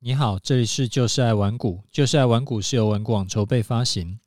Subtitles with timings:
[0.00, 4.20] 你好，这里是就是爱玩股，就是爱玩股是由玩股网筹备发行，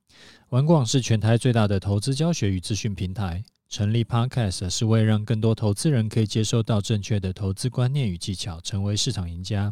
[0.49, 3.41] 玩股是全台最大的投资教学与资讯平台。
[3.69, 9.71] 成立 Podcast 是为让更多投资人可以接收到正确的投资观念与技巧，成为市场赢家。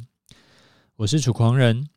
[0.95, 1.89] 我是楚狂人，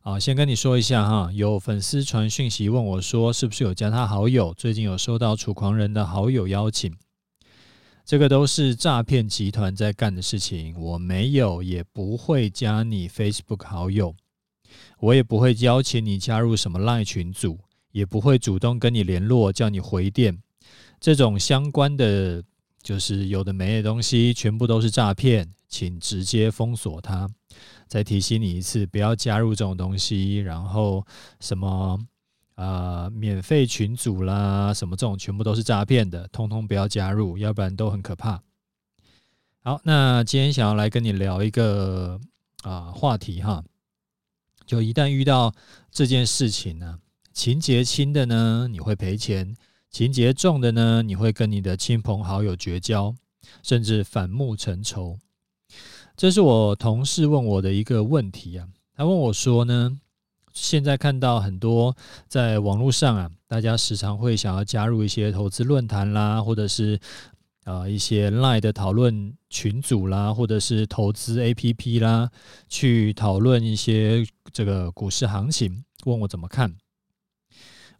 [0.00, 4.54] 啊，先跟你说一下哈，有粉丝传讯息问我说，是不是有加他好友？
[4.54, 6.96] 最近有收到楚狂人的好友邀请。
[8.06, 14.14] 这个都是诈骗集团在干的事情，我没有，也不会加你 Facebook 好友，
[15.00, 17.58] 我也不会邀请你加入什么 Line 群组，
[17.90, 20.40] 也不会主动跟你联络，叫你回电，
[21.00, 22.40] 这种相关的
[22.80, 27.28] 就是有的没的东西，全部都是诈骗，请直接封锁它。
[27.88, 31.04] 再提醒你一次，不要加入这种东西，然后
[31.40, 31.98] 什么。
[32.56, 38.42] 啊、免费群组啦，什么这种全部都是诈骗的，通通不要加入，要不然都很可怕。
[39.62, 42.18] 好，那今天想要来跟你聊一个
[42.62, 43.62] 啊、话题哈，
[44.64, 45.54] 就一旦遇到
[45.90, 46.98] 这件事情呢，
[47.34, 49.54] 情节轻的呢你会赔钱，
[49.90, 53.14] 情节重的呢你会跟你的亲朋好友绝交，
[53.62, 55.18] 甚至反目成仇。
[56.16, 60.00] 这是我同事问我的一个问题啊，他问我说呢。
[60.56, 61.94] 现在看到很多
[62.26, 66.98] 在网络上啊，大家时常会想要加入一些投资论坛啦，或者是
[67.64, 72.30] 啊、一些 Line 的讨论群组啦，或者是投资 APP 啦，
[72.68, 76.74] 去讨论一些这个股市行情，问我怎么看。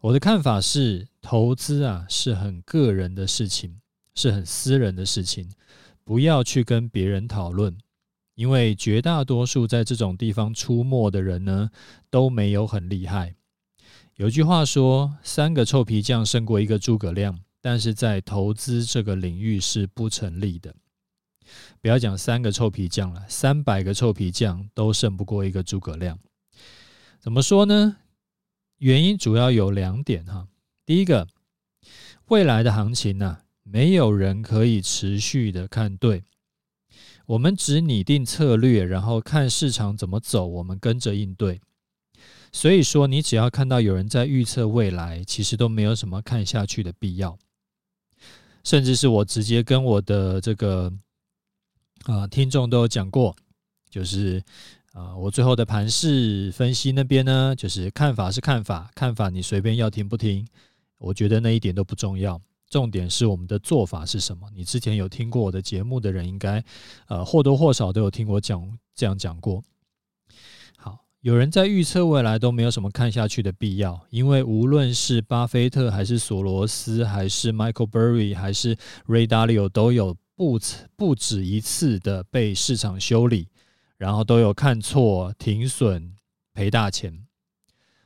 [0.00, 3.80] 我的看法是，投资啊是很个人的事情，
[4.14, 5.50] 是很私人的事情，
[6.04, 7.76] 不要去跟别人讨论。
[8.36, 11.70] 因为绝大多数在这种地方出没的人呢，
[12.10, 13.34] 都没有很厉害。
[14.16, 20.74] 有句话说：“三个臭皮匠胜过一个诸葛亮”，但是在投资这个领域是不成立的。
[21.80, 26.18] 不要讲三个臭皮匠了，三百个臭皮匠都胜不过一个诸葛亮。
[27.18, 27.96] 怎么说呢？
[28.78, 30.46] 原因主要有两点哈。
[30.84, 31.26] 第一个，
[32.26, 36.24] 未来的行情呢，没有人可以持续的看对。
[37.26, 41.60] 我们只拟定策略，然后看市场怎么走，我们跟着应对。
[42.52, 47.36] 所以说，你只要看到有人在预测未来，其实都没有什么看下去的必要。
[48.64, 50.92] 甚至是我直接跟我的这个
[52.04, 53.34] 啊、听众都有讲过，
[53.90, 54.42] 就是
[54.92, 60.46] 啊、我最后的盘势分析那边呢，就是看法是看法，看法你随便要听不听，
[60.98, 62.40] 我觉得那一点都不重要。
[62.68, 64.48] 重点是我们的做法是什么？
[64.54, 66.62] 你之前有听过我的节目的人，应该
[67.06, 69.62] 呃或多或少都有听我讲这样讲过。
[70.76, 78.76] 好，有人在预测未来都没有什么看下去的必要，因为无论是巴菲特还是索罗斯，还是 Michael Burry，还是
[79.06, 80.58] Ray Dalio，都有不
[80.96, 83.48] 不止一次的被市场修理，
[83.96, 86.14] 然后都有看错、停损、
[86.52, 87.26] 赔大钱。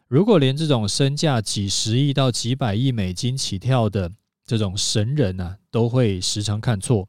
[0.07, 4.13] 如果连这种身价几十亿到几百亿美金起跳的，
[4.51, 7.09] 这种神人呢、啊，都会时常看错。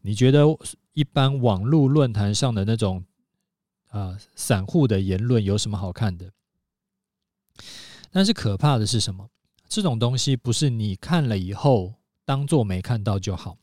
[0.00, 0.44] 你觉得
[0.92, 3.04] 一般网络论坛上的那种
[3.88, 6.30] 啊、散户的言论有什么好看的？
[8.12, 9.28] 但是可怕的是什么？
[9.68, 11.94] 这种东西不是你看了以后
[12.24, 13.58] 当做没看到就好，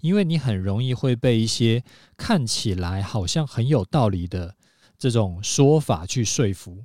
[0.00, 1.82] 因为你很容易会被一些
[2.16, 4.54] 看起来好像很有道理的
[4.96, 6.84] 这种说法去说服，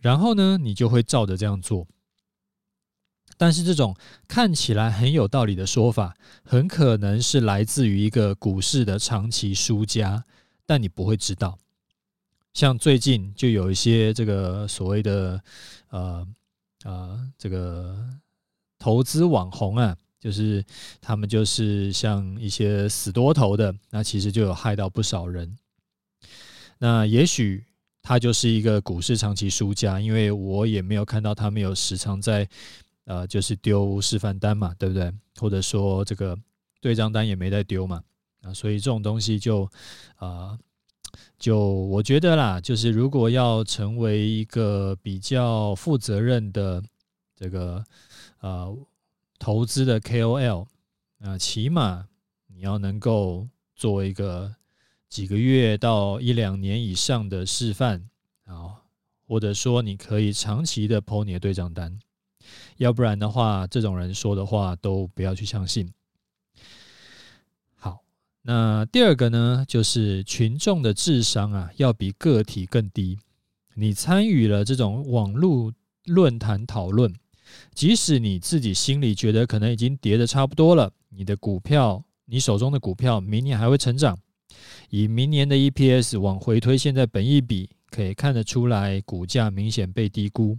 [0.00, 1.86] 然后呢，你就会照着这样做。
[3.40, 10.24] 但是这种看起来很有道理的说法，很可能是来自于一个股市的长期输家，
[10.66, 11.56] 但你不会知道。
[12.52, 15.40] 像最近就有一些这个所谓的
[15.90, 16.26] 呃
[16.82, 17.96] 呃这个
[18.76, 20.64] 投资网红啊，就是
[21.00, 25.56] 他们就是像一些死多头的，那其实就有害到不少人。
[26.78, 27.64] 那也许
[28.02, 32.48] 他就是一个股市长期输家，因为我也没有看到他们有时常在。
[33.08, 35.10] 呃，就是丢示范单嘛，对不对？
[35.40, 36.38] 或者说这个
[36.78, 38.02] 对账单也没在丢嘛，
[38.42, 39.66] 啊，所以这种东西就
[40.16, 40.58] 啊、
[41.38, 46.82] 就我觉得啦，就是如果要成为一个比较负责任的
[47.34, 47.82] 这个
[48.40, 48.76] 呃
[49.38, 50.66] 投资的 KOL，
[51.20, 52.06] 啊、起码
[52.46, 54.54] 你要能够做一个
[55.08, 58.06] 几个月到一两年以上的示范
[58.44, 58.82] 啊，
[59.26, 61.98] 或者说你可以长期的 po 你的对账单。
[62.76, 65.92] 要不然的话，这种人说的话都不要去相信。
[67.74, 68.00] 好，
[68.42, 73.18] 那第二个呢，就是群众的智商啊，要比个体更低。
[73.74, 75.72] 你参与了这种网络
[76.06, 77.14] 论坛讨论，
[77.74, 84.18] 即使你自己心里觉得可能已经跌得差不多了，你的股票，你手中的股票明年还会成长，
[84.90, 90.58] 以明年的 EPS 往回推，现在本益比可以看得出来，股价明显被低估。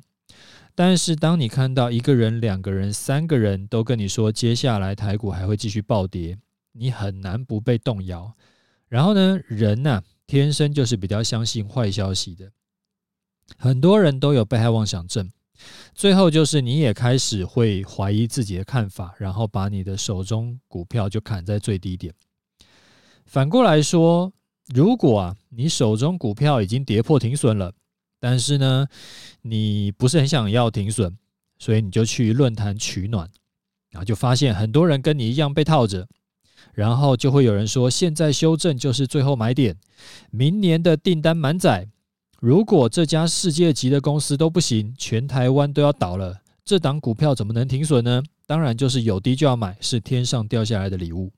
[0.81, 6.37] 但是，当你看到一个人、两个人、三个人都跟你说接下来台股还会继续暴跌，
[6.71, 8.33] 你很难不被动摇。
[8.87, 12.49] 然后呢，人呐、天生就是比较相信坏消息的，
[13.57, 15.29] 很多人都有被害妄想症。
[15.93, 22.13] 最后就是你也开始会怀疑自己的看法，然后把你的手中股票就砍在最低点。
[23.25, 24.31] 反过来说，
[24.73, 27.73] 如果啊，你手中股票已经跌破停损了。
[28.19, 28.85] 但是呢，
[29.43, 31.17] 你不是很想要停损，
[31.57, 33.29] 所以你就去论坛取暖，
[33.91, 36.05] 然后就发现很多人跟你一样被套着，
[36.73, 39.77] 然后就会有人说，现在修正就是最后买点，
[40.31, 41.87] 明年的订单满载，
[42.41, 48.21] 如果这家世界级的公司都不行，全台湾都要倒了，这档股票怎么能停损呢？
[48.45, 51.31] 当然就是有低就要买，是天上掉下来的礼物。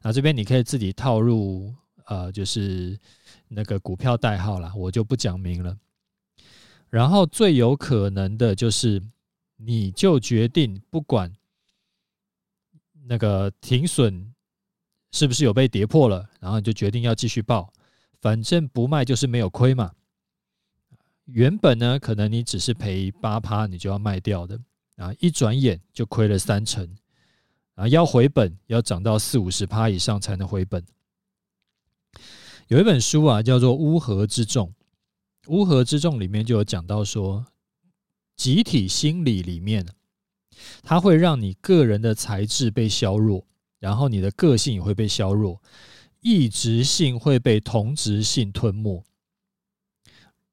[0.00, 1.74] 那这边你可以自己套入，
[2.06, 2.98] 呃，就是。
[3.48, 5.76] 那个股票代号啦，我就不讲明了。
[6.90, 9.02] 然后最有可能的就是，
[9.56, 11.32] 你就决定不管
[13.06, 14.34] 那个停损
[15.12, 17.72] 是不是有被跌破了，然后你就决定要继续报，
[18.20, 19.92] 反正不卖就是没有亏嘛。
[21.24, 24.58] 原本呢，可能你只是赔八趴，你就要卖掉的，
[24.96, 26.96] 啊，一转眼就亏了三成，
[27.74, 30.82] 啊，要回本要涨到四五十趴以上才能回本。
[32.68, 34.68] 有一本书啊，叫做《乌合之众》。
[35.46, 37.46] 《乌合之众》里面就有讲到说，
[38.36, 39.86] 集体心理里面，
[40.82, 43.46] 它会让你个人的才智被削弱，
[43.78, 45.62] 然后你的个性也会被削弱，
[46.20, 49.02] 异质性会被同质性吞没。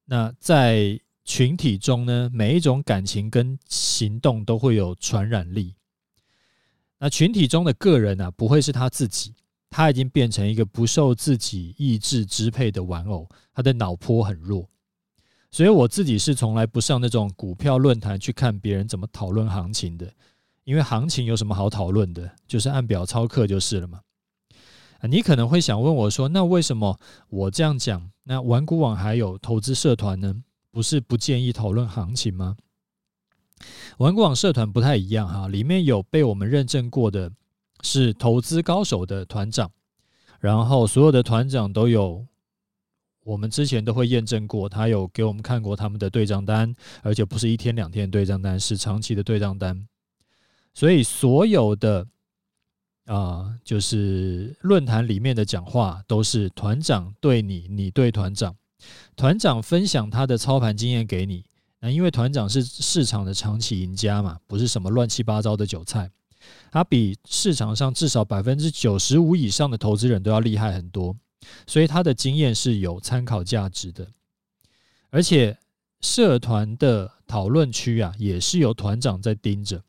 [0.06, 5.76] 那在群体中呢，每一种感情跟行动都会有传染力。
[6.98, 9.34] 那群体中的个人啊，不会是他自己。
[9.76, 14.70] 他已经变成一个不受自己意志支配的玩偶，他的脑波很弱，
[15.52, 20.10] 所以我自己是从来不上那种股票论坛去看别人怎么讨论行情的，
[20.64, 24.00] 因为行情有什么好讨论的，就是按表操课就是了嘛。
[25.10, 30.42] 你可能会想问我说，那为什么我这样讲，那玩股网还有投资社团呢？
[30.72, 32.56] 不是不建议讨论行情吗？
[33.98, 37.34] 玩股网社团不太一样哈，里面有被我们认证过的。
[37.86, 39.72] 是投资高手的团长，
[40.40, 42.26] 然后所有的团长都有，
[43.24, 49.88] 我们之前都会验证过，他有给我们看过他们的对账单，而且不是一天两天的对账单，是长期的对账单。
[50.74, 52.08] 所以所有的
[53.06, 58.56] 啊、就是论坛里面的讲话都是团长对你，你对团长，
[59.16, 61.46] 团长分享他的操盘经验给你。
[61.80, 66.10] 那因为团长是市场的长期赢家嘛，不是什么乱七八糟的韭菜。
[66.72, 71.16] 他比市场上至少百分之九十五以上的投资人都要厉害很多，
[71.66, 74.08] 所以他的经验是有参考价值的。
[75.10, 75.58] 而且
[76.02, 79.82] 社团的讨论区啊，也是有团长在盯着。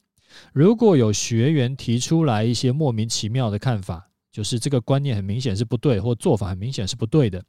[0.52, 7.42] 如果有学员提出来一些莫名其妙的看法，就是这个观念很明显是不对，或做法很明显是不对的，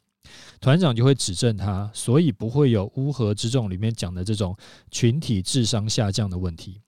[0.62, 4.58] 团长就会指正他，所以不会有乌合之众里面讲的这种
[4.90, 6.82] 群体智商下降的问题。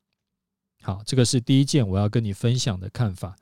[0.81, 3.35] 好，这个是第一件我要跟你分享的看法。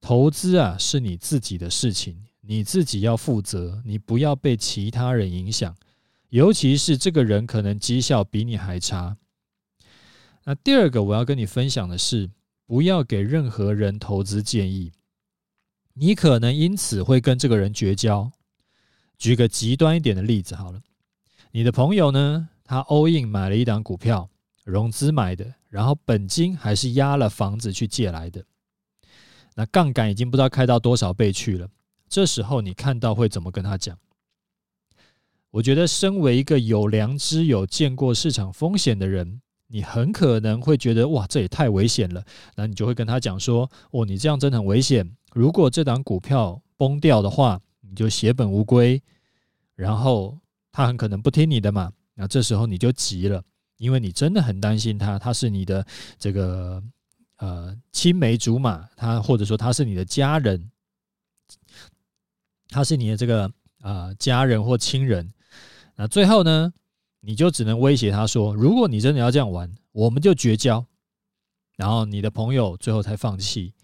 [0.00, 5.76] 投资啊，是你自己的事情，你自己要负责，你不要被其他人影响，
[6.30, 9.16] 尤其是这个人可能绩效比你还差。
[10.44, 12.28] 那第二个我要跟你分享的是，
[12.66, 14.90] 不要给任何人投资建议，
[15.94, 18.32] 你可能因此会跟这个人绝交。
[19.18, 20.82] 举个极端一点的例子好了，
[21.52, 24.28] 你的朋友呢，他 all in 买了一档股票，
[24.64, 25.54] 融资买的。
[25.72, 28.44] 然后本金还是押了房子去借来的，
[29.54, 31.66] 那杠杆已经不知道开到多少倍去了。
[32.10, 33.98] 这时候你看到会怎么跟他讲？
[35.50, 42.22] 我觉得身为一个有良知、有见过市场风险的人，你很可能会觉得哇，这也太危险了。
[42.54, 45.10] 那你就会跟他讲说：哦，你这样真的很危险。
[45.32, 49.02] 如果这档股票崩掉的话，你就血本无归。
[49.74, 50.38] 然后
[50.70, 51.90] 他很可能不听你的嘛。
[52.14, 53.42] 那这时候你就急了。
[53.82, 55.84] 因为你真的很担心他，他是你的
[56.16, 56.80] 这个
[57.38, 60.70] 呃青梅竹马，他或者说他是你的家人，
[62.68, 65.28] 他是你的这个、呃、家人或亲人。
[65.96, 66.72] 那最后呢，
[67.22, 70.86] 你就只能威胁他说：如果你真的要这样玩，我们就绝交。
[71.76, 73.74] 然后你的朋友最后才放弃，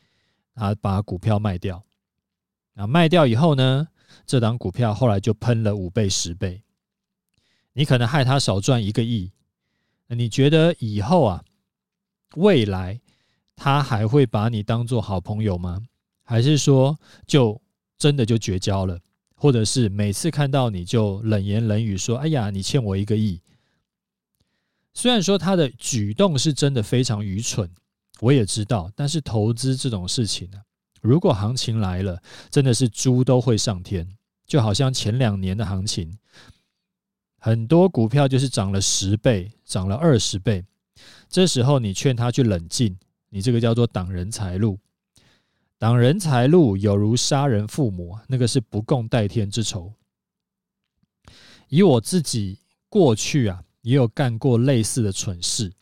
[0.55, 1.85] 他把股票卖掉。
[2.75, 3.89] 那卖掉以后呢，
[4.25, 6.63] 这档股票后来就喷了五倍、十倍，
[7.73, 9.33] 你可能害他少赚一个亿。
[10.09, 11.45] 你觉得以后啊，
[12.37, 13.01] 未来
[13.55, 15.83] 他还会把你当做好朋友吗？
[16.25, 17.61] 还是说就
[17.97, 18.99] 真的就绝交了？
[19.35, 23.41] 或者是每次看到你就冷言冷语说：“哎呀，你欠我一个亿。”
[24.95, 27.71] 虽然说他的举动是真的非常愚蠢，
[28.21, 28.91] 我也知道。
[28.97, 30.61] 但是投资这种事情呢，
[31.01, 34.09] 如果行情来了，真的是猪都会上天。
[34.47, 36.19] 就好像前两年的行情，
[37.39, 40.65] 很多股票就是涨了十倍，涨了二十倍。
[41.29, 42.99] 这时候你劝他去冷静，
[43.31, 44.79] 你这个叫做挡人财路。
[45.79, 49.93] 挡人财路有如杀人父母，那个是不共戴天之仇。
[51.69, 53.65] 以我自己过去啊。
[53.83, 55.73] 也有干过类似的蠢事，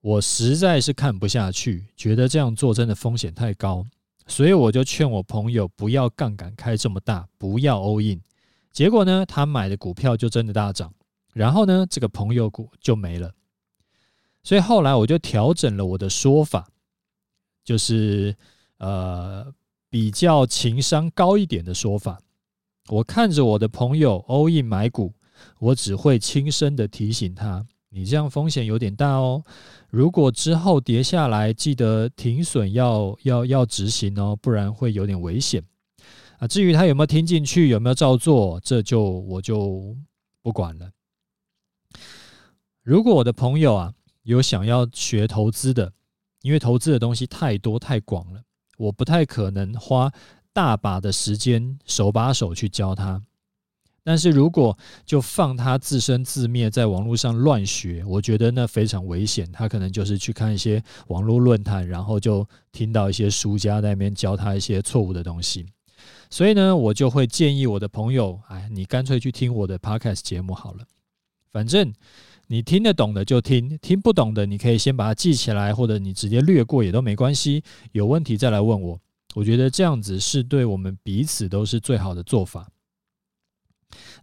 [0.00, 3.86] 我实在是看不下去，觉得这样做真的风险太高，
[4.26, 8.20] 所以我就劝我朋友不要杠杆开这么大，不要 all in。
[8.72, 10.92] 结果呢，他买的股票就真的大涨，
[11.34, 13.32] 然后呢，这个朋友股就没了。
[14.42, 16.68] 所以后来我就调整了我的说法，
[17.62, 18.34] 就是
[18.78, 19.52] 呃
[19.88, 22.20] 比较情商高一点的说法。
[22.88, 25.12] 我看着我的朋友 all in 买股。
[25.58, 29.42] 我只会轻声的提醒他：“你这样风险有点大哦，
[29.90, 35.60] 如果之后跌下来，记得停损要要要执行哦，不然会有点危险
[36.42, 39.96] 啊。”至于他有没有听进去，有没有照做，这就我就
[40.42, 40.90] 不管了。
[42.82, 43.92] 如果我的朋友啊
[44.24, 45.92] 有想要学投资的，
[46.42, 48.42] 因为投资的东西太多太广了，
[48.76, 50.12] 我不太可能花
[50.52, 53.22] 大把的时间手把手去教他。
[54.04, 59.48] 但是如果就放他自生自灭，在网络上乱学，我觉得那非常危险。
[59.52, 65.66] 他可能就是去看一些网络论坛，然后就听到一些书家在那边教他一些错误的东西。
[66.32, 70.86] 所以呢，我就会建议我的朋友，哎，你干脆去听我的 Podcast 节目好了。
[71.50, 71.92] 反正
[72.46, 77.62] 你听得懂的就听，听不懂的你可以先把它记起来，或者你直接略过也都没关系。
[77.92, 78.98] 有问题再来问我。
[79.34, 82.66] 我觉得这样子是对我们彼此都是最好的做法。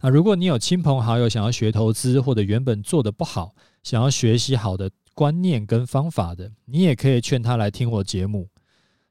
[0.00, 8.48] 啊如果你有亲朋好友想要学投资，或者原本做得不好，想要学习好的观念跟方法的，你也可以劝他来听我节目，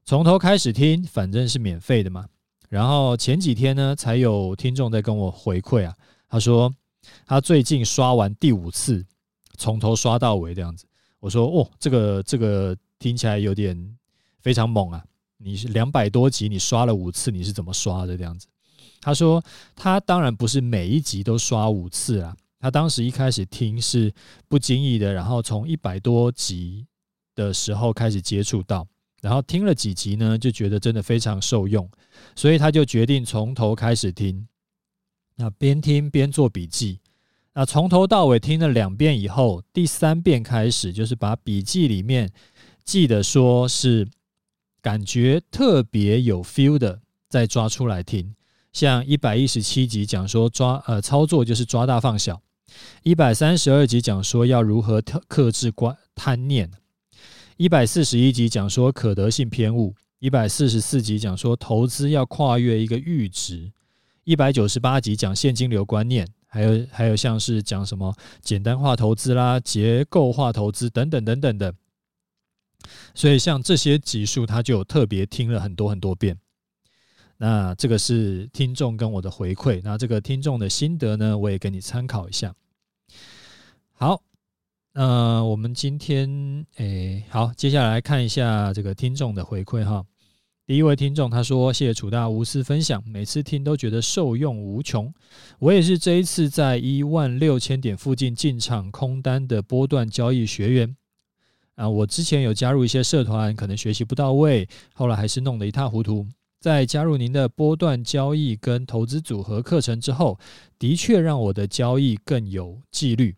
[0.04, 2.26] 从头开始听，反正是免费的嘛。
[2.70, 5.94] 然后前几天呢，才有听众在跟我回馈啊，
[6.30, 6.74] 他说
[7.26, 9.06] 他最近刷完第五次，
[9.58, 10.86] 从头刷到尾这样子。
[11.20, 13.98] 我说哦，这个这个听起来有点
[14.42, 15.04] 非常猛啊！
[15.38, 18.48] 你是两百多集，你刷了五次，你是怎么刷的这样子？
[19.02, 19.44] 他说
[19.76, 22.36] ：“他当然不是每一集都刷五次啦。
[22.60, 24.14] 他当时一开始听是
[24.48, 26.86] 不经意的，然后从一百多集
[27.34, 28.86] 的时候开始接触到，
[29.22, 31.90] 然后听了几集呢，就觉得真的非常受用，
[32.36, 34.48] 所以他就决定从头开始听。
[35.36, 37.00] 那边听边做笔记。
[37.54, 42.32] 那从头到尾听了两遍以后，第三遍开始就是把笔记里面
[42.86, 44.08] 记得说是
[44.82, 48.36] 感觉特别有 feel 的，再抓出来听。”
[48.72, 52.40] 像一百一十七集讲说抓呃操作就是抓大放小，
[53.02, 56.70] 一百三十二集讲说要如何克克制观贪念，
[57.60, 63.70] 一百四十一集讲说可得性偏误，一百四十四集讲说投资要跨越一个阈值，
[64.24, 71.76] 一百九十八集讲现金流观念，还有还有像是讲什么简单化投资啦、结构化投资等等等等的，
[73.14, 76.40] 所以像这些集数他就特别听了很多很多遍。
[77.36, 82.56] 那这个是听众跟我的回馈，那这个听众的心得呢，我也给你参考一下。
[83.92, 84.24] 好，
[85.02, 90.04] 那我们今天诶，好，接下来看一下这个听众的回馈哈。
[90.68, 95.10] 第一位听众他说：“谢谢楚大无私分享，每次听都觉得受用无穷。
[95.60, 100.94] 我也是这一次在一万六千点附近进场空单的波段交易学员
[101.76, 101.88] 啊。
[101.88, 106.28] 我之前有加入一些社团，可能学习不到位，后来还是弄得一塌糊涂。”
[106.60, 110.38] 在加入您的波段交易跟投资组合课程之后，
[110.78, 113.34] 的确让我的交易更有纪律。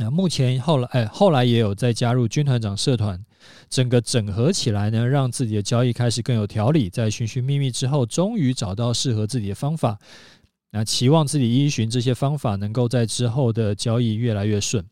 [0.00, 3.20] 那目前后来，哎，后来也有再加入军团长社团，
[3.68, 6.88] 整个整合起来呢，让自己的交易开始更有条理。
[6.88, 9.98] 在寻寻觅觅之后，终于找到适合自己的方法。
[10.70, 14.84] 那期望自己依循这些方法，能够在之后的交易越来越顺。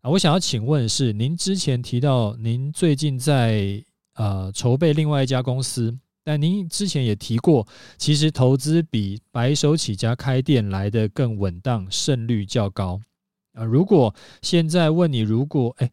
[0.00, 5.96] 啊，我想要请问是，您之前提到您最近在呃筹备另外一家公司。
[6.24, 13.00] 但您之前也提过，其实投资比白手起家开店来得更稳当，胜率较高。
[13.54, 15.90] 啊，如果现在问你，如果哎，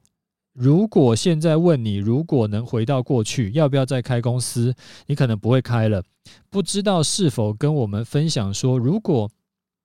[0.54, 4.76] 如果现在问你，如果能回到过去，要不要再开公司？
[5.06, 6.04] 你可能不会开了。
[6.50, 9.30] 不知道是否跟我们分享说，如果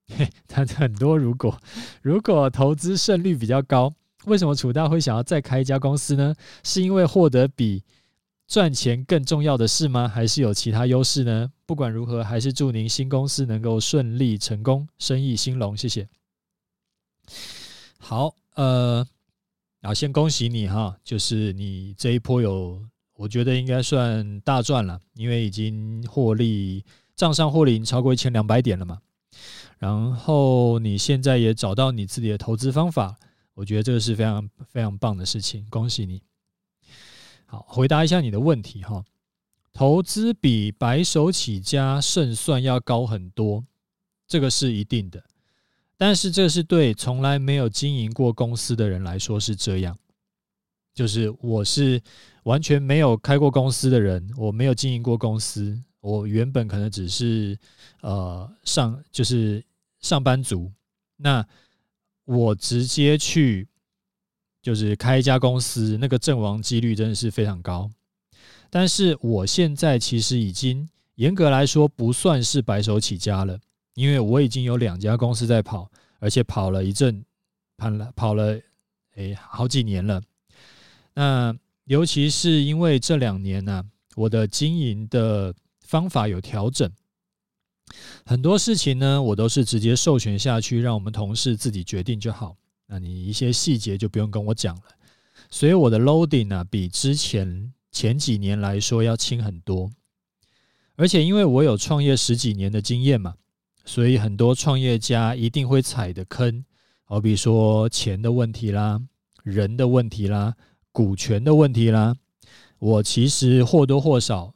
[0.09, 1.59] 嘿，他很多如果，
[2.03, 3.93] 如果投资胜率比较高，
[4.25, 6.35] 为什么楚大会想要再开一家公司呢？
[6.63, 7.83] 是因为获得比
[8.49, 10.07] 赚钱更重要的事吗？
[10.09, 11.51] 还是有其他优势呢？
[11.65, 15.77] 不管如何，还是祝您新公司能够顺利成功，生意兴隆。
[15.77, 16.09] 谢谢。
[18.05, 19.07] 好，呃，
[19.81, 29.01] 啊，先恭喜你哈，就是你这一波有，我觉得应该算大赚了，因为已经获利，账上获利已经超过一千两百点了嘛。
[29.79, 33.17] 然后你现在也找到你自己的投资方法，
[33.55, 36.23] 我觉得这个是非常非常棒的事情，恭喜你。
[37.47, 39.05] 好，回答一下你的问题哈，
[39.73, 43.65] 投资比白手起家胜算要高很多，
[44.27, 45.25] 这个是一定的，
[46.03, 49.97] 但是这是对从来没有经营过公司的人来说是这样，
[50.93, 52.03] 就是我是
[52.43, 57.57] 完全没有开过公司的人，我没有经营过公司，我原本可能只是
[58.01, 59.65] 呃上就是。
[60.01, 60.69] 上班族，
[61.19, 61.47] 那
[62.25, 63.69] 我直接去
[64.61, 67.89] 就是开一家公司，那个阵亡几率真的是非常高。
[68.69, 73.61] 但是我现在其实已经严格来说不算是白手起家了，
[73.95, 77.25] 因为我已经有两家公司在跑，而且跑了一阵，
[77.77, 78.61] 跑了跑了
[79.17, 80.23] 诶好几年了。
[81.15, 83.85] 那尤其是因为这两年呢，
[84.17, 86.91] 我的经营的方法有调整。
[88.25, 92.57] 很多事情呢，我都是直接授权下去，让我们同事自己决定就好。
[92.87, 94.83] 那你一些细节就不用跟我讲了。
[95.51, 99.91] 所以我的 loading 呢，比之前前几年来说要轻很多。
[100.97, 103.35] 而且因为我有创业十几年的经验嘛，
[103.85, 106.65] 所以很多创业家一定会踩的坑，
[107.05, 109.01] 好比说钱的问题啦、
[109.43, 110.55] 人的问题啦、
[110.93, 112.15] 股权的问题啦，
[112.79, 114.55] 我其实或多或少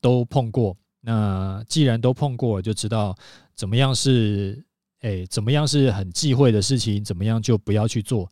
[0.00, 0.76] 都碰过。
[1.00, 3.16] 那既然都碰过我，就知道
[3.54, 4.62] 怎么样是
[5.00, 8.30] 诶，怎么样是很忌讳的事情，怎么样就不要去做。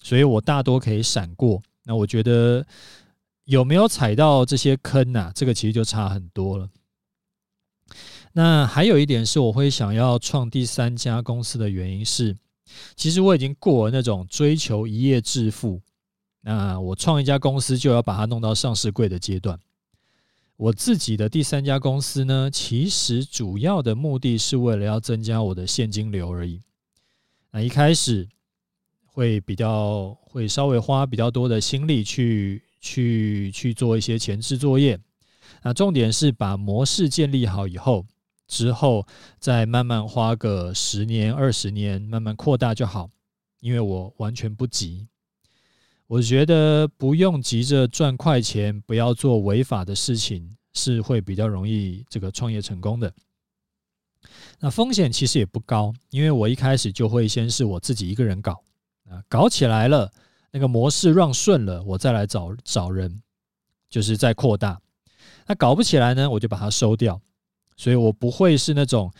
[0.00, 1.62] 所以我大多可以闪过。
[1.84, 2.64] 那我觉得
[3.44, 5.30] 有没有踩到这些坑啊？
[5.34, 6.68] 这个其实就差很多了。
[8.38, 12.36] 那还有一点是，我会想要创第三家公司的原因是，
[12.94, 15.82] 其实我已经过了那种追求一夜致富，
[16.42, 19.58] 那我创一家公司就要把它弄到上市柜的阶段。
[20.56, 26.60] 我自己的第三家公司呢，其实主要的目的是为了要增加我的现金流而已。
[27.50, 28.28] 那一开始
[29.04, 34.96] 会比较会稍微花比较多的心力去去去做一些前置作业。
[35.64, 38.06] 那重点是把模式建立好以后，
[38.48, 39.06] 之后
[39.38, 43.08] 再慢慢花个十年二十年，慢慢扩大就好。
[43.60, 45.08] 因为我完全不急。
[46.06, 53.12] 我觉得不用急着赚快钱，不要做违法的事情，是会比较容易这个创业成功的。
[54.60, 58.62] 那风险其实也不高，因为我一开始就会先是我自己一个人搞，
[59.10, 60.10] 啊，搞起来了，
[60.52, 63.20] 那个模式让顺了，我再来找找人，
[63.90, 64.80] 就是再扩大。
[65.46, 67.20] 那搞不起来呢，我就把它收掉。
[67.78, 69.10] 所以我不会是那种。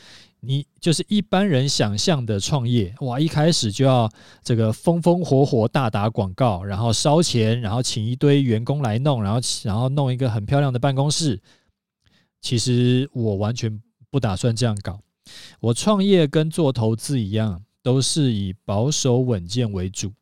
[0.41, 3.19] 你就是一般人想象的创业，哇！
[3.19, 4.09] 一开始就要
[4.41, 11.41] 这个风风火火大打广告，然后烧钱，然后请一堆员工来弄，然后然后弄一个很漂亮的办公室。
[12.41, 15.01] 其实我完全不打算这样搞。
[15.59, 20.13] 我创业跟做投资一样，都是以保守稳健为主，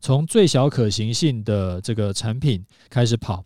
[0.00, 3.44] 从最小可行性的这个产品开始跑，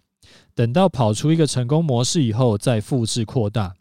[0.54, 3.74] 等到跑出一个成功模式以后，再复制扩大。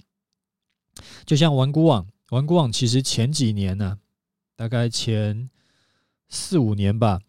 [1.26, 2.08] 就像玩古网。
[2.32, 4.00] 玩古网其实前几年呢、
[4.56, 5.50] 大概前
[6.28, 7.20] 四五年吧，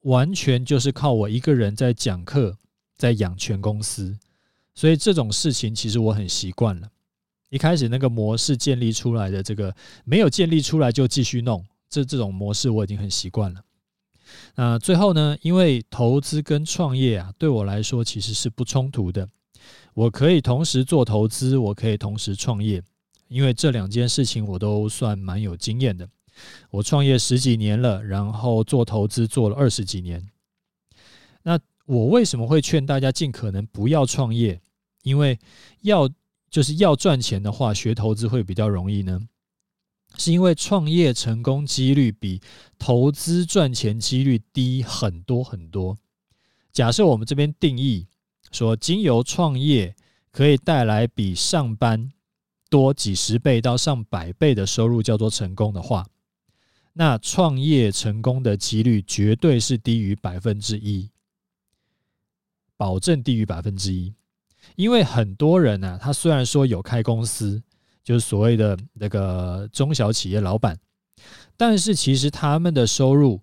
[0.00, 2.58] 完全就是靠我一个人在讲课，
[2.96, 4.18] 在养全公司，
[4.74, 6.90] 所以这种事情其实我很习惯了。
[7.50, 9.74] 一开始那个模式建立出来的这个
[10.04, 13.62] 没有建立出来就继续弄，这这种模式我已经很习惯了。
[14.56, 19.28] 那最后呢，因为投资跟创业啊，对我来说其实是不冲突的，
[19.94, 22.82] 我可以同时做投资，我可以同时创业。
[23.28, 26.08] 因为这两件事情我都算蛮有经验的，
[26.70, 30.28] 我创业十几年了，然后做投资做了二十几年。
[31.44, 34.60] 那我为什么会劝大家尽可能不要创业？
[35.04, 35.38] 因为
[35.82, 36.10] 要
[36.50, 39.20] 就是要赚钱的话，学投资会比较容易呢？
[40.18, 42.40] 是因为创业成功几率比
[42.80, 45.96] 投资赚钱几率低很多很多。
[46.72, 48.08] 假设我们这边定义
[48.50, 49.94] 说，经由创业
[50.30, 52.12] 可以带来比上班
[52.68, 56.06] 多几十倍到上百倍的收入叫做成功的话，
[56.92, 61.10] 那创业成功的几率绝对是低于百分之一，
[62.76, 64.12] 保证低于百分之一。
[64.76, 67.62] 因为很多人呢、啊，他虽然说有开公司，
[68.02, 70.78] 就是所谓的那个中小企业老板，
[71.56, 73.40] 但是其实他们的收入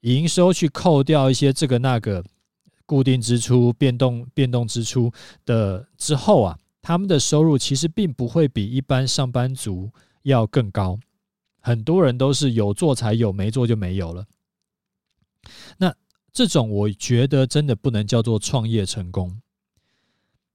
[0.00, 2.24] 营收去扣掉一些这个那个
[2.86, 5.12] 固定支出、变动变动支出
[5.44, 9.90] 的之后啊，他们的收入其实并不会比一般上班族
[10.22, 10.98] 要更高。
[11.60, 14.26] 很多人都是有做才有，没做就没有了。
[15.78, 15.94] 那
[16.32, 19.40] 这种我觉得真的不能叫做创业成功。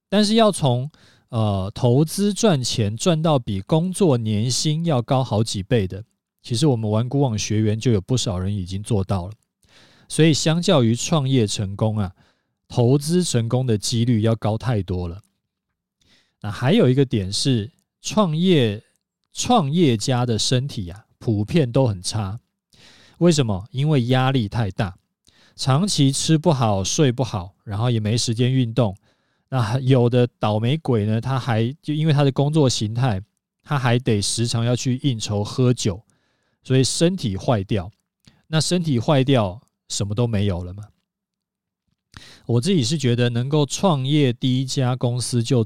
[0.08, 0.90] 但是要从
[1.28, 6.04] 呃投资赚钱赚到比工作年薪要高好几倍的，
[6.42, 9.32] 其实我们玩股网学员就有不少人已经做到了。
[10.08, 12.12] 所以相较于创业成功啊，
[12.66, 15.20] 投资成功的几率要高太多了。
[16.40, 18.82] 那还有一个点是，创业
[19.32, 22.40] 创业家的身体啊，普遍都很差。
[23.18, 23.66] 为什么？
[23.70, 24.96] 因为压力太大，
[25.54, 28.96] 长期吃不好睡不好，然后也没时间运动。
[29.50, 33.20] 那有的倒霉鬼呢，他还就因为他的工作形态，
[33.62, 36.00] 他还得时常要去应酬喝酒，
[36.62, 37.90] 所以身体坏掉。
[38.46, 40.84] 那身体坏掉，什么都没有了嘛。
[42.46, 45.64] 我自己是觉得，能够创业第一家公司就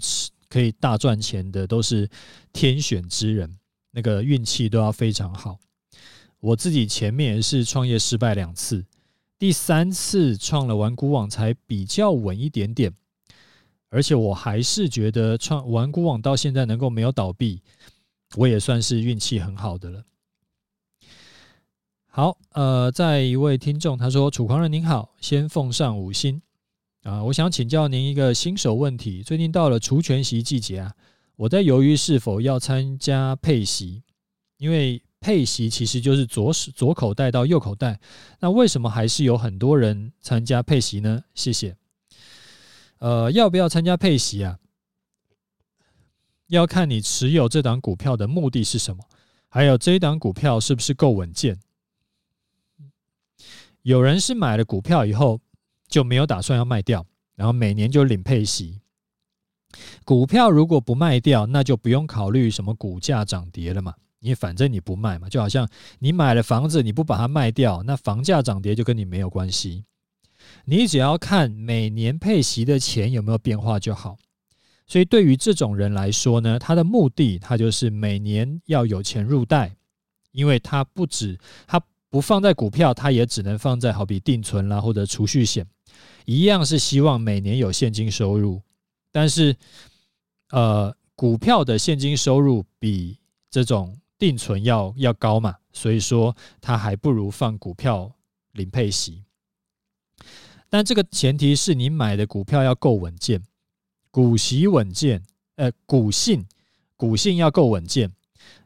[0.48, 2.08] 可以大赚钱的，都是
[2.52, 3.58] 天选之人，
[3.92, 5.58] 那个运气都要非常好。
[6.40, 8.84] 我自己前面也是创业失败两次，
[9.38, 12.92] 第三次创了玩股网才比较稳一点点。
[13.88, 17.62] 而且我还是觉得创玩股网到现在能够没有倒闭，
[18.36, 20.04] 我也算是运气很好的了。
[22.14, 26.42] 好，呃，在一位听众他说：“楚狂人您好，先奉上五星
[27.04, 27.24] 啊！
[27.24, 29.22] 我想请教您一个新手问题。
[29.22, 30.92] 最近到了除权息季节啊，
[31.36, 34.02] 我在犹豫是否要参加配息，
[34.58, 37.98] 因为配息其实就是左手左口袋到右口袋。
[38.40, 41.24] 那为什么还是有很多人参加配息呢？
[41.34, 41.74] 谢谢。”
[43.00, 44.58] 呃，要不要参加配息啊？
[46.48, 49.02] 要看你持有这档股票的目的是什么，
[49.48, 51.58] 还有这一档股票是不是够稳健。
[53.82, 55.40] 有人是买了股票以后
[55.88, 58.80] 就没有打算要卖掉，然后每年就领配息。
[60.04, 65.68] 股票如果不卖掉，那就不用考虑什么股价涨跌了嘛，因为反正你不卖嘛，就好像
[65.98, 69.84] 你买了房子，你不把它卖掉，那房价涨跌就跟你没有关系。
[70.66, 74.18] 你只要看每年配息的钱有没有变化就好，
[74.86, 79.74] 所以对于这种人来说呢，他的目的他就是每年要有钱入袋，
[80.32, 81.80] 因为他不止他
[82.12, 85.66] 不放在股票，他也只能放在好比定存啦或者储蓄险，
[86.26, 88.60] 一样是希望每年有现金收入，
[89.10, 89.56] 但是
[90.50, 93.16] 呃股票的现金收入比
[93.50, 98.12] 这种定存要要高嘛，所以说他还不如放股票
[98.52, 99.24] 领配息。
[100.68, 103.42] 但这个前提是你买的股票要够稳健，
[104.10, 105.22] 股息稳健，
[105.56, 106.44] 呃，股性
[106.94, 108.12] 股性要够稳健，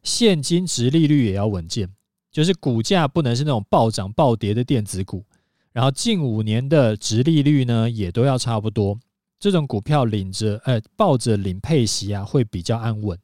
[0.02, 1.94] 现金殖利率也要稳健，
[2.36, 5.24] 就是股价不能是那种暴涨暴跌的电子股，
[5.72, 8.98] 然后近五年的殖利率呢也都要差不多，
[9.38, 13.18] 这种股票领着呃抱着领配息啊会比较安稳，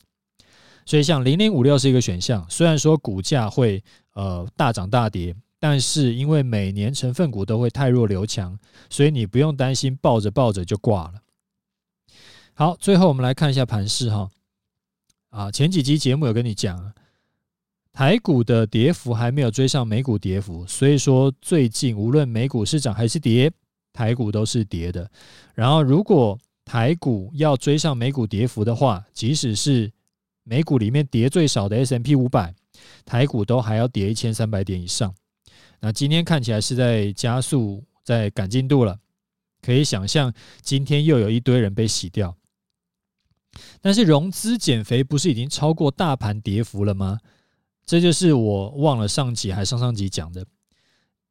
[0.87, 5.37] 所以像零零五六是一个选项，虽然说股价会呃大涨大跌。
[5.61, 8.59] 但是因为每年成分股都会太弱留强，
[8.91, 11.23] 所以你不用担心抱着抱着就挂了。
[12.55, 14.29] 好，最后我们来看一下盘势哈。
[15.29, 16.93] 啊，前几集节目有跟你讲，
[17.93, 23.53] 台股的跌幅还没有追上美股跌幅，所以说最近无论美股是涨还是跌，
[23.93, 25.11] 台股都是跌的。
[25.55, 29.93] 然后如果台股要追上美股跌幅的话，即使是
[30.43, 32.55] 美股里面跌最少的 S M P 五百，
[33.05, 35.15] 台股都还要跌一千三百点以上。
[35.81, 38.99] 那今天看起来是在加速，在赶进度了，
[39.61, 42.35] 可以想象今天又有一堆人被洗掉。
[43.83, 47.19] 但是融资减肥不是已经超过大盘跌幅了吗？
[47.85, 50.45] 这就是我忘了上集还上上集讲的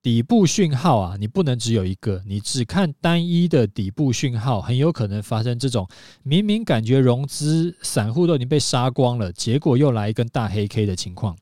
[0.01, 1.15] 底部讯号啊！
[1.19, 5.87] 你不能只有一个，你只看单一的底部讯号，很有可能发生这种
[6.23, 11.37] 明明感觉融资散户都已经被杀光了，结果又来一根大黑 K 的情况。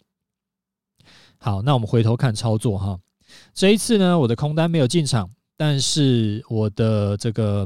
[1.38, 3.00] 好，那我们回头看操作哈。
[3.54, 7.66] 这一次呢，我的空单没有进场，但是我的这个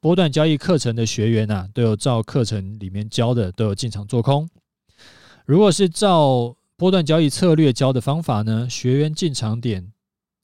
[0.00, 4.48] 波段交易课程的学员啊，都有照课程里面教的，都有进场做空。
[5.44, 9.92] 如果是照波段交易策略教的方法呢，学员进场点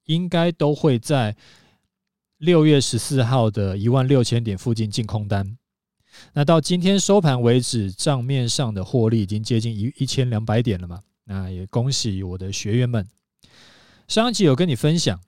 [0.05, 1.37] 应该都会在
[2.39, 5.59] 六月十四号的一万六千点附近进空单。
[6.33, 11.01] 那到今天收盘为止，账面上的获利已经接近一一千两百点了嘛。
[11.25, 13.07] 那也恭喜我的学员们。
[14.09, 15.21] 上一期有跟你分享，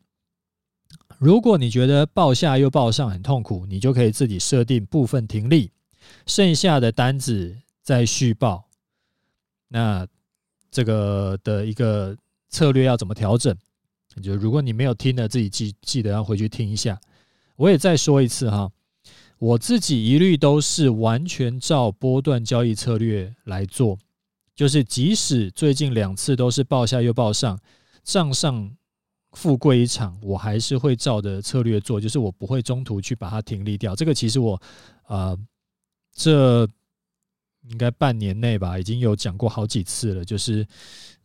[1.18, 5.70] 如果你觉得报下又报上很痛苦，你就可以自己设定部分停利，
[6.26, 8.68] 剩下的单子再续报。
[9.68, 10.06] 那
[10.74, 12.16] 这个的一个
[12.48, 13.56] 策略要怎么调整？
[14.20, 17.00] 就如果你没有听的，自己记记得要回去听一下。
[17.54, 18.68] 我也再说一次哈，
[19.38, 23.96] 我自己一律都是完全照波段交易策略来做，
[24.56, 27.56] 就是即使最近两次都是报下又报上，
[28.02, 28.76] 账上
[29.30, 33.94] 富贵一场，我还是会照的策略做，就是我不会中途去把它停利掉。
[33.94, 34.60] 这个其实我
[35.06, 35.38] 呃
[36.12, 36.68] 这。
[37.68, 40.24] 应该半年内吧，已经有讲过好几次了。
[40.24, 40.66] 就是，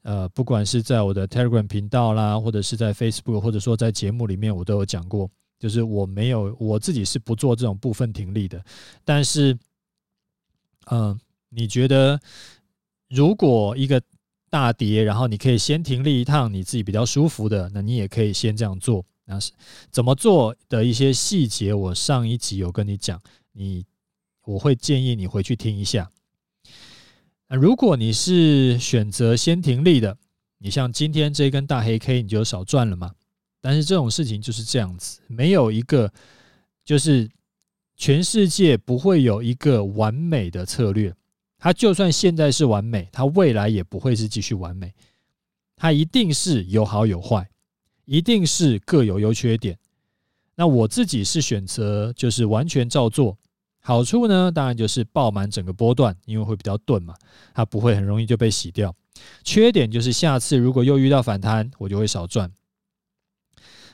[0.03, 5.29] 呃，不管是在我的 Telegram 频道啦，或者是在 Facebook，或者说在节目里面，我都有讲过。
[5.59, 8.63] 就是我没有，我自己是不做这种部分停利的。
[9.03, 9.57] 但是，
[10.89, 12.17] 嗯、你觉得
[13.09, 14.01] 如果一个
[14.49, 19.05] 大跌，然后你可以先停利一趟，你自己比较舒服的，那你也可以先这样做。
[19.25, 19.51] 那是
[19.91, 23.21] 怎么做的一些细节，我上一集有跟你讲，
[23.51, 23.85] 你
[24.45, 26.09] 我会建议你回去听一下。
[27.51, 30.15] 那如果你是选择先停利的，
[30.59, 33.11] 你像今天这根大黑 K，你就少赚了嘛。
[33.59, 36.13] 但是这种事情就是这样子，没有一个
[36.85, 37.27] 就是
[37.97, 41.11] 全世界不会有一个完美的策略。
[41.57, 44.93] 它就算现在是完美，它未来也不会是继续完美。
[45.75, 47.49] 它一定是有好有坏，
[48.05, 49.75] 一定是各有优缺点。
[50.53, 53.38] 那我自己是选择就是完全照做。
[53.89, 57.15] 好处呢，当然就是爆满整个波段，因为会比较钝嘛，
[57.55, 58.95] 它不会很容易就被洗掉。
[59.43, 62.51] 缺点就是下次如果又遇到反弹，我就会少赚。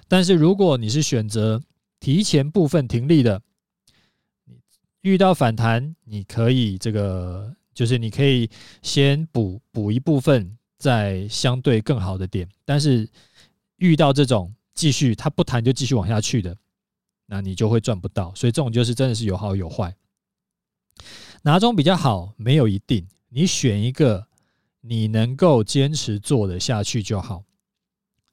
[0.09, 1.61] 但是如果你是选择
[2.01, 3.41] 提前部分停利的，
[4.99, 8.49] 遇到反弹，你可以这个就是你可以
[8.81, 12.45] 先补补一部分，在相对更好的点。
[12.65, 13.07] 但是
[13.77, 16.53] 遇到这种继续它不弹就继续往下去的。
[17.25, 19.95] 那你就会赚不到，所以这种就是真的是有好有坏，
[21.43, 24.27] 哪种比较好没有一定，你选一个
[24.81, 27.43] 你能够坚持做得下去就好。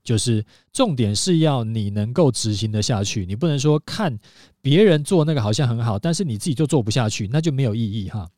[0.04, 4.18] 就是重点是要你能够执行得下去，你不能说看
[4.60, 8.28] 别人做那个好像很好，但是你自己就做不下去，那就没有意义哈。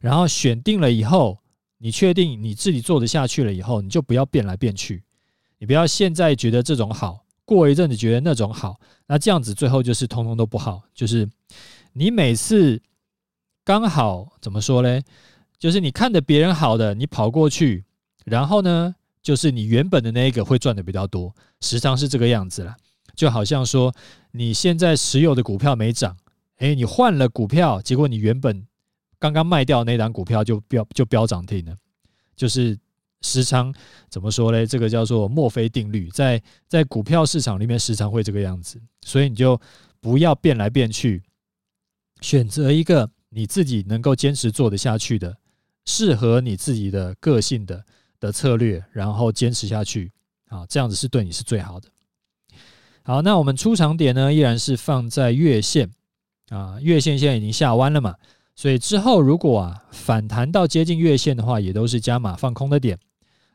[0.00, 1.38] 然后选定了以后，
[1.78, 5.04] 你确定你自己做得下去了以后，你就不要变来变去，
[5.58, 7.23] 你不要现在觉得这种好。
[7.44, 10.82] 过一阵子觉得那种好，那这样子最后就是通通都不好。
[10.94, 11.28] 就是
[11.92, 12.80] 你每次
[13.64, 15.02] 刚好怎么说嘞？
[15.58, 17.84] 就是你看着别人好的，你跑过去，
[18.24, 22.76] 然后呢，就是你原本的那一个会赚的比较多，时常是这个样子啦。
[23.14, 23.94] 就好像说
[24.32, 26.16] 你现在持有的股票没涨，
[26.58, 28.66] 诶，你换了股票，结果你原本
[29.18, 31.76] 刚刚卖掉那档股票就飙就飙涨停了，
[32.34, 32.78] 就是。
[33.24, 33.74] 时常
[34.10, 34.66] 怎么说呢？
[34.66, 39.58] 这个叫做墨菲定律，在在股票市场里面时常会这个样子，所以你就
[39.98, 41.22] 不要变来变去，
[42.20, 45.34] 选择一个你自己能够坚持做得下去的，
[45.86, 47.82] 适合你自己的个性的
[48.20, 50.12] 的策略，然后坚持下去
[50.48, 51.88] 啊，这样子是对你是最好的。
[53.02, 55.90] 好，那我们出场点呢，依然是放在月线
[56.50, 58.14] 啊，月线现在已经下弯了嘛，
[58.54, 62.98] 所以之后如果啊反弹到接近月线的话，也都是加码放空的点。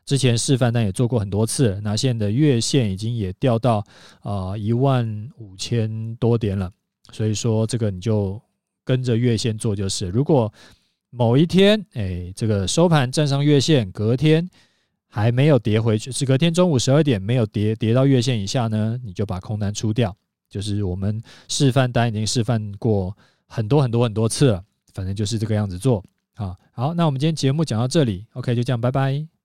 [0.04, 3.84] 之前示范单也做过很多次，那现在的月线已经也掉到
[4.22, 6.70] 啊一万五千多点了，
[7.12, 8.40] 所以说这个你就
[8.84, 10.08] 跟着月线做就是。
[10.08, 10.52] 如果
[11.10, 14.48] 某一天哎这个收盘站上月线，隔天
[15.06, 20.16] 还没有跌回去，是隔天中午十二点没有跌跌到月线以下呢，你就把空单出掉。
[20.48, 26.02] 就是我们示范单已经示范过很多很多很多次了，反正就是这个样子做。
[26.34, 29.39] 啊，好，那我们今天节目讲到这里，OK，就这样，拜拜。